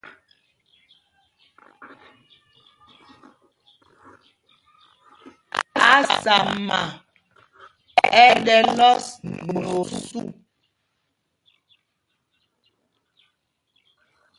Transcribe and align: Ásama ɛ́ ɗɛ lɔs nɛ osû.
Ásama 5.93 6.79
ɛ́ 8.23 8.29
ɗɛ 8.45 8.57
lɔs 8.77 9.05
nɛ 9.47 9.61
osû. 9.79 10.19